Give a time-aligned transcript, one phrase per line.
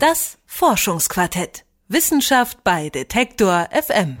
[0.00, 1.66] Das Forschungsquartett.
[1.88, 4.16] Wissenschaft bei Detektor FM.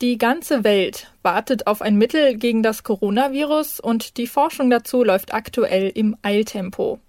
[0.00, 5.34] Die ganze Welt wartet auf ein Mittel gegen das Coronavirus und die Forschung dazu läuft
[5.34, 7.00] aktuell im Eiltempo.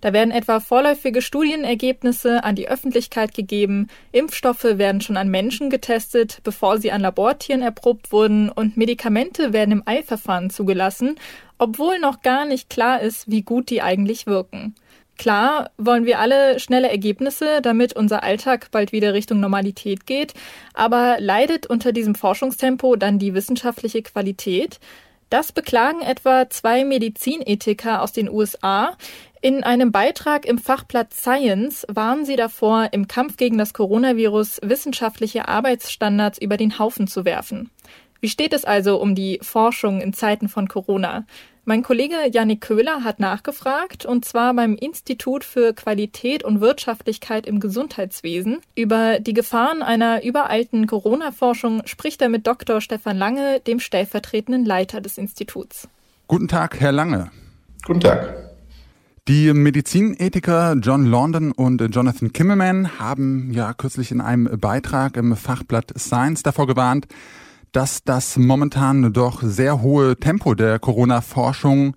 [0.00, 6.40] Da werden etwa vorläufige Studienergebnisse an die Öffentlichkeit gegeben, Impfstoffe werden schon an Menschen getestet,
[6.42, 11.20] bevor sie an Labortieren erprobt wurden und Medikamente werden im Eilverfahren zugelassen,
[11.56, 14.74] obwohl noch gar nicht klar ist, wie gut die eigentlich wirken.
[15.18, 20.32] Klar wollen wir alle schnelle Ergebnisse, damit unser Alltag bald wieder Richtung Normalität geht,
[20.72, 24.80] aber leidet unter diesem Forschungstempo dann die wissenschaftliche Qualität?
[25.28, 28.96] Das beklagen etwa zwei Medizinethiker aus den USA.
[29.40, 35.48] In einem Beitrag im Fachblatt Science waren sie davor, im Kampf gegen das Coronavirus wissenschaftliche
[35.48, 37.70] Arbeitsstandards über den Haufen zu werfen.
[38.20, 41.24] Wie steht es also um die Forschung in Zeiten von Corona?
[41.64, 47.60] Mein Kollege Janik Köhler hat nachgefragt, und zwar beim Institut für Qualität und Wirtschaftlichkeit im
[47.60, 48.60] Gesundheitswesen.
[48.74, 52.80] Über die Gefahren einer überalten Corona-Forschung spricht er mit Dr.
[52.80, 55.86] Stefan Lange, dem stellvertretenden Leiter des Instituts.
[56.28, 57.30] Guten Tag, Herr Lange.
[57.84, 58.34] Guten Tag.
[59.28, 65.92] Die Medizinethiker John London und Jonathan Kimmelman haben ja kürzlich in einem Beitrag im Fachblatt
[65.98, 67.06] Science davor gewarnt,
[67.72, 71.96] dass das momentan doch sehr hohe Tempo der Corona-Forschung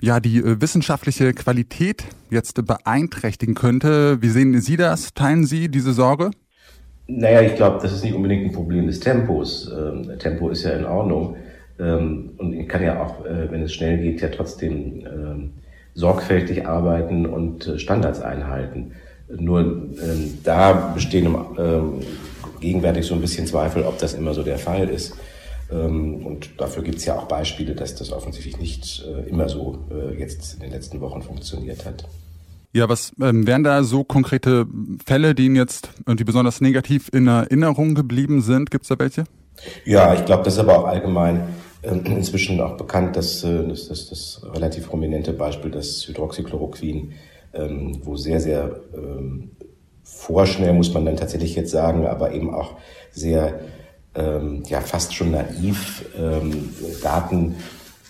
[0.00, 4.20] ja die äh, wissenschaftliche Qualität jetzt beeinträchtigen könnte.
[4.20, 5.14] Wie sehen Sie das?
[5.14, 6.30] Teilen Sie diese Sorge?
[7.06, 9.70] Naja, ich glaube, das ist nicht unbedingt ein Problem des Tempos.
[9.70, 11.36] Ähm, Tempo ist ja in Ordnung.
[11.78, 15.52] Ähm, und ich kann ja auch, äh, wenn es schnell geht, ja trotzdem ähm,
[15.94, 18.92] sorgfältig arbeiten und äh, Standards einhalten.
[19.28, 22.00] Nur ähm, da bestehen ähm,
[22.62, 25.14] gegenwärtig so ein bisschen Zweifel, ob das immer so der Fall ist.
[25.70, 29.84] Ähm, und dafür gibt es ja auch Beispiele, dass das offensichtlich nicht äh, immer so
[29.90, 32.04] äh, jetzt in den letzten Wochen funktioniert hat.
[32.74, 34.66] Ja, was ähm, wären da so konkrete
[35.04, 38.70] Fälle, die Ihnen jetzt die besonders negativ in Erinnerung geblieben sind?
[38.70, 39.24] Gibt es da welche?
[39.84, 41.48] Ja, ich glaube, das ist aber auch allgemein
[41.82, 47.12] ähm, inzwischen auch bekannt, dass äh, das, das, das relativ prominente Beispiel, das Hydroxychloroquin,
[47.52, 49.50] ähm, wo sehr, sehr ähm,
[50.02, 52.74] vorschnell, muss man dann tatsächlich jetzt sagen, aber eben auch
[53.10, 53.60] sehr,
[54.14, 56.70] ähm, ja, fast schon naiv ähm,
[57.02, 57.56] Daten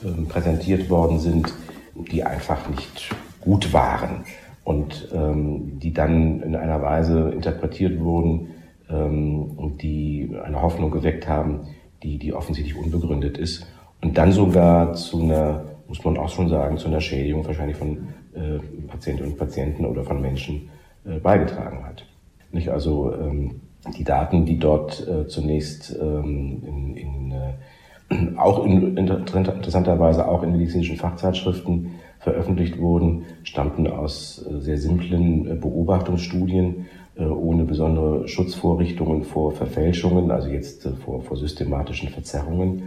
[0.05, 1.53] ähm, präsentiert worden sind,
[1.95, 4.25] die einfach nicht gut waren
[4.65, 8.51] und ähm, die dann in einer Weise interpretiert wurden
[8.89, 11.69] ähm, und die eine Hoffnung geweckt haben,
[12.03, 13.67] die, die offensichtlich unbegründet ist.
[14.01, 18.09] Und dann sogar zu einer, muss man auch schon sagen, zu einer Schädigung wahrscheinlich von
[18.35, 18.59] äh,
[18.89, 20.71] Patientinnen und Patienten oder von Menschen
[21.05, 22.07] beigetragen hat.
[22.53, 22.69] Nicht?
[22.69, 23.61] Also ähm,
[23.97, 30.53] die Daten, die dort äh, zunächst ähm, in, in, äh, auch in, interessanterweise auch in
[30.53, 36.87] medizinischen Fachzeitschriften veröffentlicht wurden, stammten aus äh, sehr simplen äh, Beobachtungsstudien
[37.17, 42.85] äh, ohne besondere Schutzvorrichtungen vor Verfälschungen, also jetzt äh, vor, vor systematischen Verzerrungen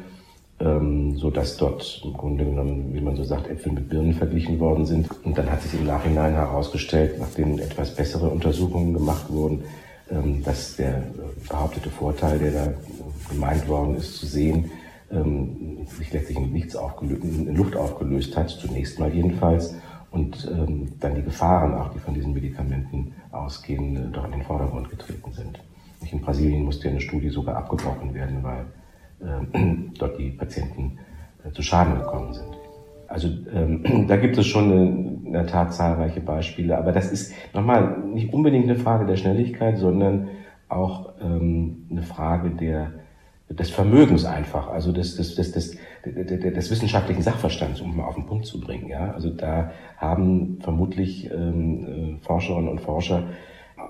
[0.60, 4.60] ähm, so dass dort im Grunde genommen, wie man so sagt, Äpfel mit Birnen verglichen
[4.60, 5.08] worden sind.
[5.24, 9.64] Und dann hat sich im Nachhinein herausgestellt, nachdem etwas bessere Untersuchungen gemacht wurden,
[10.10, 11.04] ähm, dass der
[11.50, 12.74] behauptete Vorteil, der da
[13.30, 14.72] gemeint worden ist zu sehen,
[15.12, 19.76] ähm, sich letztlich in nichts aufgelöst, in Luft aufgelöst hat, zunächst mal jedenfalls,
[20.12, 24.44] und ähm, dann die Gefahren, auch die von diesen Medikamenten ausgehen, äh, doch in den
[24.44, 25.60] Vordergrund getreten sind.
[26.10, 28.66] In Brasilien musste eine Studie sogar abgebrochen werden, weil
[30.00, 31.00] dort die Patienten
[31.44, 32.58] äh, zu Schaden gekommen sind.
[33.08, 34.72] Also ähm, da gibt es schon
[35.26, 39.78] in der Tat zahlreiche Beispiele, aber das ist nochmal nicht unbedingt eine Frage der Schnelligkeit,
[39.78, 40.30] sondern
[40.70, 42.92] auch ähm, eine Frage der,
[43.50, 48.16] des Vermögens einfach, also des, des, des, des, des, des wissenschaftlichen Sachverstands, um mal auf
[48.16, 48.88] den Punkt zu bringen.
[48.88, 49.12] Ja?
[49.12, 53.24] Also da haben vermutlich ähm, äh, Forscherinnen und Forscher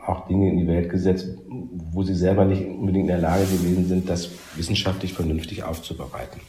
[0.07, 3.88] auch Dinge in die Welt gesetzt, wo sie selber nicht unbedingt in der Lage gewesen
[3.88, 6.41] sind, das wissenschaftlich vernünftig aufzubereiten.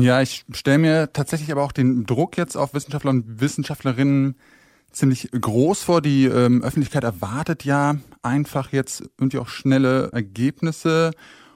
[0.00, 4.36] Ja, ich stelle mir tatsächlich aber auch den Druck jetzt auf Wissenschaftler und Wissenschaftlerinnen
[4.92, 6.00] ziemlich groß vor.
[6.00, 11.10] Die ähm, Öffentlichkeit erwartet ja einfach jetzt irgendwie auch schnelle Ergebnisse.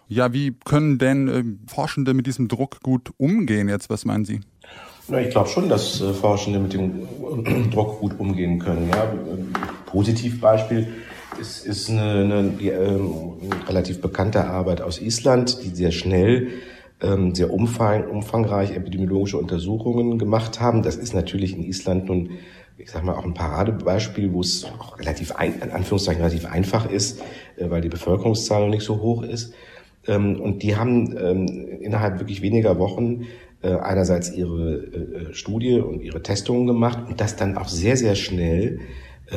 [0.09, 3.91] Ja, wie können denn äh, Forschende mit diesem Druck gut umgehen jetzt?
[3.91, 4.41] Was meinen Sie?
[5.09, 8.89] Na, ich glaube schon, dass äh, Forschende mit dem Druck gut umgehen können.
[8.91, 9.13] Ja,
[9.87, 10.89] Positivbeispiel
[11.39, 13.35] ist, ist eine, eine ähm,
[13.67, 16.49] relativ bekannte Arbeit aus Island, die sehr schnell
[17.01, 20.83] ähm, sehr umfang, umfangreich epidemiologische Untersuchungen gemacht haben.
[20.83, 22.31] Das ist natürlich in Island nun,
[22.77, 26.91] ich sag mal, auch ein Paradebeispiel, wo es auch relativ, ein, in Anführungszeichen, relativ einfach
[26.91, 27.21] ist,
[27.57, 29.55] äh, weil die Bevölkerungszahl noch nicht so hoch ist.
[30.07, 31.47] Ähm, und die haben ähm,
[31.81, 33.27] innerhalb wirklich weniger Wochen
[33.63, 38.15] äh, einerseits ihre äh, Studie und ihre Testungen gemacht und das dann auch sehr, sehr
[38.15, 38.81] schnell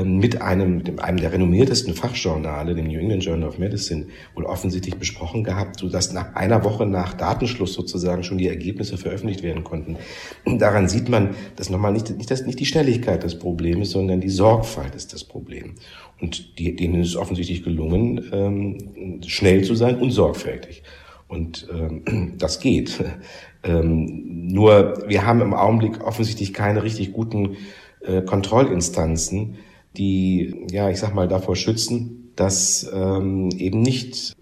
[0.04, 4.06] mit einem, mit einem der renommiertesten Fachjournale, dem New England Journal of Medicine,
[4.36, 8.98] wohl offensichtlich besprochen gehabt, so dass nach einer Woche nach Datenschluss sozusagen schon die Ergebnisse
[8.98, 9.98] veröffentlicht werden konnten.
[10.46, 14.30] daran sieht man, dass nochmal nicht, nicht, das, nicht die Schnelligkeit des Problems, sondern die
[14.30, 15.76] Sorgfalt ist das Problem.
[16.22, 20.84] Und die, denen ist es offensichtlich gelungen, ähm, schnell zu sein und sorgfältig.
[21.28, 23.04] Und ähm, das geht.
[23.64, 27.58] Ähm, nur wir haben im Augenblick offensichtlich keine richtig guten
[28.02, 29.58] äh, Kontrollinstanzen,
[29.98, 34.36] die, ja, ich sag mal, davor schützen, dass ähm, eben nicht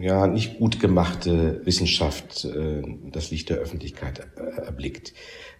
[0.00, 5.14] ja nicht gut gemachte Wissenschaft äh, das Licht der Öffentlichkeit äh, erblickt.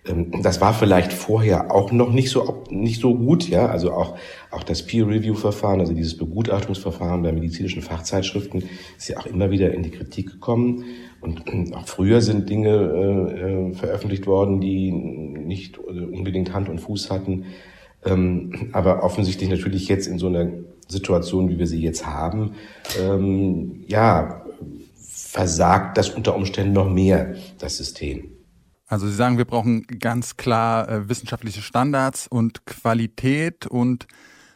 [0.06, 4.16] Ähm, das war vielleicht vorher auch noch nicht so nicht so gut, ja, also auch
[4.50, 8.64] auch das Peer Review Verfahren, also dieses Begutachtungsverfahren bei medizinischen Fachzeitschriften
[8.96, 10.84] ist ja auch immer wieder in die Kritik gekommen
[11.20, 11.42] und
[11.74, 17.46] auch früher sind Dinge äh, äh veröffentlicht worden, die nicht unbedingt Hand und Fuß hatten.
[18.06, 20.48] Ähm, aber offensichtlich natürlich jetzt in so einer
[20.88, 22.52] Situation, wie wir sie jetzt haben,
[23.00, 24.42] ähm, ja,
[24.96, 28.30] versagt das unter Umständen noch mehr, das System.
[28.88, 34.06] Also Sie sagen, wir brauchen ganz klar äh, wissenschaftliche Standards und Qualität und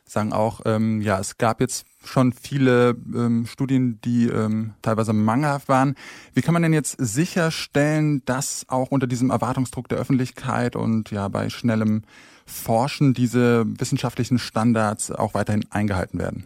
[0.05, 5.69] sagen auch, ähm, ja, es gab jetzt schon viele ähm, Studien, die ähm, teilweise mangelhaft
[5.69, 5.95] waren.
[6.35, 11.29] Wie kann man denn jetzt sicherstellen, dass auch unter diesem Erwartungsdruck der Öffentlichkeit und ja
[11.29, 12.03] bei schnellem
[12.51, 16.45] Forschen diese wissenschaftlichen Standards auch weiterhin eingehalten werden?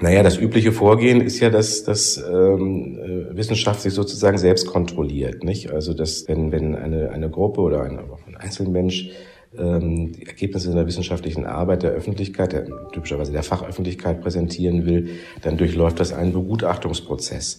[0.00, 5.42] Naja, das übliche Vorgehen ist ja, dass, dass ähm, äh, Wissenschaft sich sozusagen selbst kontrolliert.
[5.42, 5.70] Nicht?
[5.70, 9.10] Also dass wenn, wenn eine, eine Gruppe oder ein, ein Einzelmensch
[9.58, 15.10] ähm, die Ergebnisse der wissenschaftlichen Arbeit der Öffentlichkeit, der, typischerweise der Fachöffentlichkeit präsentieren will,
[15.42, 17.58] dann durchläuft das einen Begutachtungsprozess.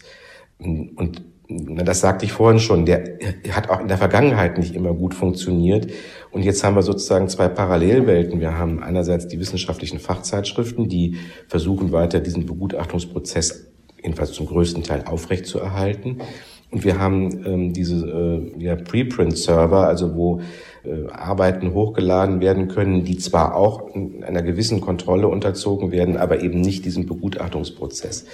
[0.60, 3.18] Und das sagte ich vorhin schon, der
[3.52, 5.88] hat auch in der Vergangenheit nicht immer gut funktioniert.
[6.32, 8.40] Und jetzt haben wir sozusagen zwei Parallelwelten.
[8.40, 13.68] Wir haben einerseits die wissenschaftlichen Fachzeitschriften, die versuchen weiter diesen Begutachtungsprozess
[14.02, 16.22] jedenfalls zum größten Teil aufrechtzuerhalten.
[16.70, 20.42] Und wir haben ähm, diese äh, ja, Preprint-Server, also wo
[20.84, 26.60] äh, Arbeiten hochgeladen werden können, die zwar auch einer gewissen Kontrolle unterzogen werden, aber eben
[26.60, 28.26] nicht diesem Begutachtungsprozess.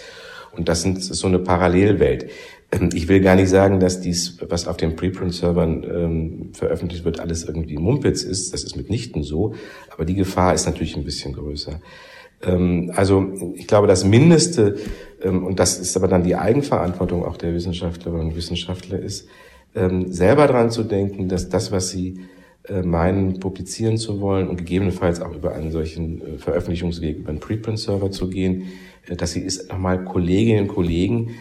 [0.55, 2.29] Und das ist so eine Parallelwelt.
[2.73, 7.19] Ähm, ich will gar nicht sagen, dass dies, was auf den Preprint-Servern ähm, veröffentlicht wird,
[7.19, 8.53] alles irgendwie Mumpitz ist.
[8.53, 9.53] Das ist mitnichten so.
[9.89, 11.79] Aber die Gefahr ist natürlich ein bisschen größer.
[12.41, 14.77] Ähm, also ich glaube, das Mindeste,
[15.21, 19.27] ähm, und das ist aber dann die Eigenverantwortung auch der Wissenschaftlerinnen und Wissenschaftler ist,
[19.75, 22.19] ähm, selber dran zu denken, dass das, was sie
[22.67, 27.39] äh, meinen, publizieren zu wollen und gegebenenfalls auch über einen solchen äh, Veröffentlichungsweg, über einen
[27.39, 28.67] Preprint-Server zu gehen,
[29.07, 31.31] äh, dass sie es nochmal Kolleginnen und Kollegen,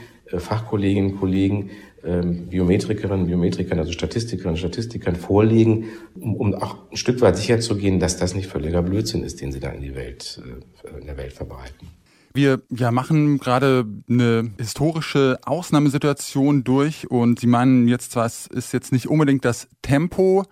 [0.40, 1.70] Fachkolleginnen und Kollegen,
[2.05, 5.87] ähm, Biometrikerinnen, Biometrikern, also Statistikerinnen und Statistikern vorlegen,
[6.19, 9.61] um, um auch ein Stück weit sicherzugehen, dass das nicht völliger Blödsinn ist, den sie
[9.61, 10.43] da in die Welt,
[11.00, 11.88] in der Welt verbreiten.
[12.34, 18.73] Wir ja, machen gerade eine historische Ausnahmesituation durch und Sie meinen jetzt zwar, es ist
[18.73, 20.44] jetzt nicht unbedingt das Tempo,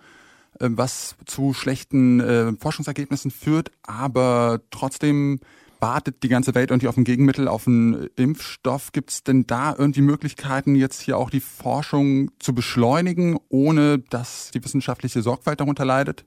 [0.59, 5.39] äh, was zu schlechten äh, Forschungsergebnissen führt, aber trotzdem
[5.81, 8.91] wartet die ganze Welt irgendwie auf ein Gegenmittel, auf einen Impfstoff.
[8.91, 14.51] Gibt es denn da irgendwie Möglichkeiten, jetzt hier auch die Forschung zu beschleunigen, ohne dass
[14.51, 16.23] die wissenschaftliche Sorgfalt darunter leidet?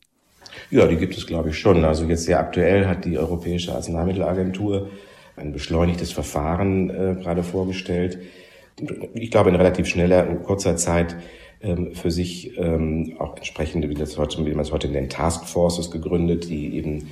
[0.70, 1.84] Ja, die gibt es, glaube ich, schon.
[1.84, 4.90] Also jetzt sehr aktuell hat die Europäische Arzneimittelagentur
[5.36, 8.18] ein beschleunigtes Verfahren äh, gerade vorgestellt.
[9.14, 11.16] Ich glaube, in relativ schneller und kurzer Zeit
[11.60, 15.90] ähm, für sich ähm, auch entsprechende, wie, das heute, wie man es heute nennt, Taskforces
[15.90, 17.08] gegründet, die eben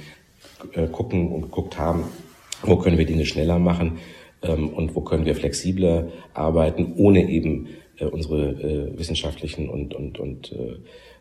[0.73, 2.05] äh, gucken und geguckt haben,
[2.63, 3.99] wo können wir Dinge schneller machen
[4.43, 10.19] ähm, und wo können wir flexibler arbeiten, ohne eben äh, unsere äh, wissenschaftlichen und, und,
[10.19, 10.77] und äh,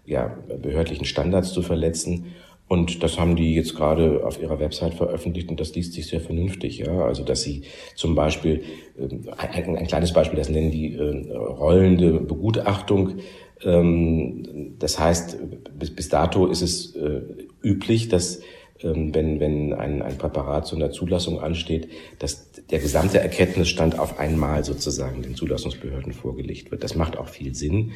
[0.05, 2.27] ja, behördlichen Standards zu verletzen.
[2.67, 6.21] Und das haben die jetzt gerade auf ihrer Website veröffentlicht und das liest sich sehr
[6.21, 6.77] vernünftig.
[6.77, 7.03] Ja?
[7.03, 7.63] Also dass sie
[7.95, 8.63] zum Beispiel,
[8.97, 13.15] ähm, ein, ein kleines Beispiel, das nennen die äh, rollende Begutachtung.
[13.63, 15.37] Ähm, das heißt,
[15.77, 17.21] bis, bis dato ist es äh,
[17.61, 18.41] üblich, dass
[18.83, 24.63] wenn, wenn ein, ein Präparat zu einer Zulassung ansteht, dass der gesamte Erkenntnisstand auf einmal
[24.63, 26.83] sozusagen den Zulassungsbehörden vorgelegt wird.
[26.83, 27.91] Das macht auch viel Sinn,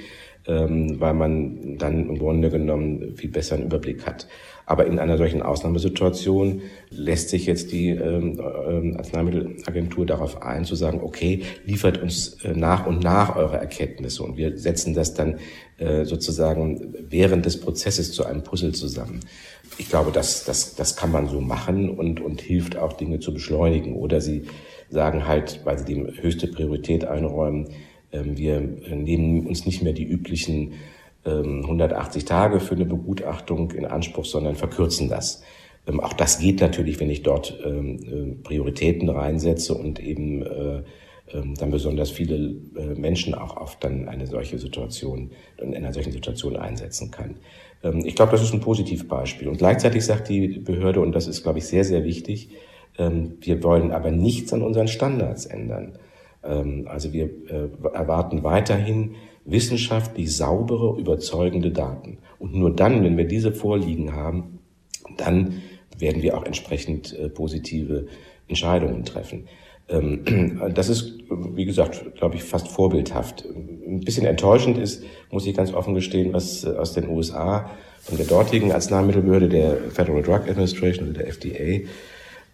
[0.47, 4.27] ähm, weil man dann im Grunde genommen viel besser einen Überblick hat.
[4.67, 10.75] Aber in einer solchen Ausnahmesituation lässt sich jetzt die ähm, äh, Arzneimittelagentur darauf ein, zu
[10.75, 15.37] sagen, okay, liefert uns äh, nach und nach eure Erkenntnisse und wir setzen das dann
[15.77, 19.19] äh, sozusagen während des Prozesses zu einem Puzzle zusammen.
[19.77, 23.33] Ich glaube, das, das, das kann man so machen und, und hilft auch Dinge zu
[23.33, 23.95] beschleunigen.
[23.95, 24.43] Oder sie
[24.89, 27.69] sagen halt, weil sie dem höchste Priorität einräumen,
[28.11, 30.73] äh, wir nehmen uns nicht mehr die üblichen
[31.25, 35.41] 180 ähm, Tage für eine Begutachtung in Anspruch, sondern verkürzen das.
[35.87, 40.75] Ähm, auch das geht natürlich, wenn ich dort ähm, äh, Prioritäten reinsetze und eben äh,
[40.77, 40.83] ähm,
[41.57, 46.55] dann besonders viele äh, Menschen auch auf dann eine solche Situation, in einer solchen Situation
[46.55, 47.37] einsetzen kann.
[47.83, 49.47] Ähm, ich glaube, das ist ein Positivbeispiel.
[49.47, 52.49] Und gleichzeitig sagt die Behörde, und das ist, glaube ich, sehr, sehr wichtig,
[52.97, 55.97] ähm, wir wollen aber nichts an unseren Standards ändern.
[56.85, 59.15] Also wir äh, erwarten weiterhin
[59.45, 62.19] wissenschaftlich saubere, überzeugende Daten.
[62.37, 64.59] Und nur dann, wenn wir diese vorliegen haben,
[65.17, 65.63] dann
[65.97, 68.07] werden wir auch entsprechend äh, positive
[68.47, 69.47] Entscheidungen treffen.
[69.89, 73.45] Ähm, das ist, wie gesagt, glaube ich, fast vorbildhaft.
[73.45, 77.69] Ein bisschen enttäuschend ist, muss ich ganz offen gestehen, was äh, aus den USA
[78.01, 81.87] von der dortigen Arzneimittelbehörde, der Federal Drug Administration oder der FDA,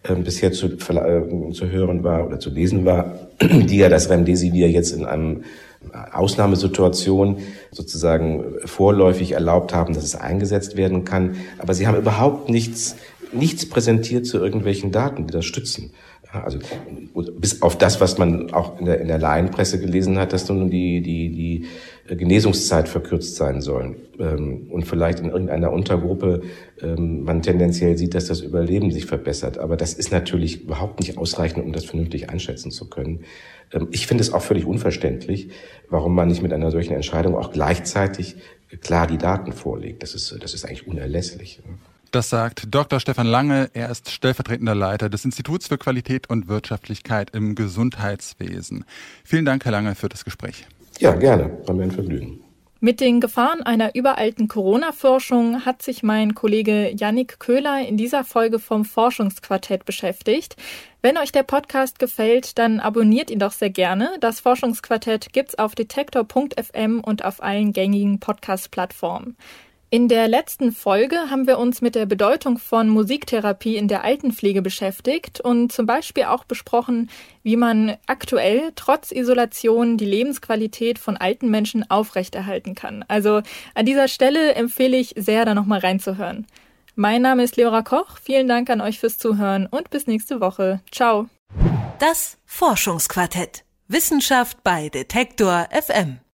[0.04, 4.70] ähm, bisher zu, äh, zu hören war oder zu lesen war, die ja das Remdesivir
[4.70, 5.44] jetzt in einem
[6.12, 7.38] Ausnahmesituation
[7.72, 11.36] sozusagen vorläufig erlaubt haben, dass es eingesetzt werden kann.
[11.58, 12.96] Aber sie haben überhaupt nichts,
[13.32, 15.90] nichts präsentiert zu irgendwelchen Daten, die das stützen.
[16.32, 16.58] Also
[17.38, 20.70] bis auf das, was man auch in der, in der Laienpresse gelesen hat, dass nun
[20.70, 21.28] die, die,
[22.08, 23.96] die Genesungszeit verkürzt sein soll.
[24.18, 26.42] Ähm, und vielleicht in irgendeiner Untergruppe
[26.80, 29.58] ähm, man tendenziell sieht, dass das Überleben sich verbessert.
[29.58, 33.24] Aber das ist natürlich überhaupt nicht ausreichend, um das vernünftig einschätzen zu können.
[33.72, 35.50] Ähm, ich finde es auch völlig unverständlich,
[35.90, 38.36] warum man nicht mit einer solchen Entscheidung auch gleichzeitig
[38.80, 40.02] klar die Daten vorlegt.
[40.02, 41.60] Das ist, das ist eigentlich unerlässlich.
[42.12, 43.00] Das sagt Dr.
[43.00, 43.70] Stefan Lange.
[43.72, 48.84] Er ist stellvertretender Leiter des Instituts für Qualität und Wirtschaftlichkeit im Gesundheitswesen.
[49.24, 50.66] Vielen Dank, Herr Lange, für das Gespräch.
[50.98, 51.58] Ja, gerne.
[51.64, 52.44] War mir ein Vergnügen.
[52.80, 58.58] Mit den Gefahren einer überalten Corona-Forschung hat sich mein Kollege Yannick Köhler in dieser Folge
[58.58, 60.56] vom Forschungsquartett beschäftigt.
[61.00, 64.10] Wenn euch der Podcast gefällt, dann abonniert ihn doch sehr gerne.
[64.20, 69.34] Das Forschungsquartett gibt's auf detektor.fm und auf allen gängigen Podcast-Plattformen.
[69.94, 74.62] In der letzten Folge haben wir uns mit der Bedeutung von Musiktherapie in der Altenpflege
[74.62, 77.10] beschäftigt und zum Beispiel auch besprochen,
[77.42, 83.04] wie man aktuell trotz Isolation die Lebensqualität von alten Menschen aufrechterhalten kann.
[83.06, 83.42] Also
[83.74, 86.46] an dieser Stelle empfehle ich sehr, da nochmal reinzuhören.
[86.94, 88.16] Mein Name ist Leora Koch.
[88.16, 90.80] Vielen Dank an euch fürs Zuhören und bis nächste Woche.
[90.90, 91.28] Ciao.
[91.98, 93.64] Das Forschungsquartett.
[93.88, 96.21] Wissenschaft bei Detektor FM.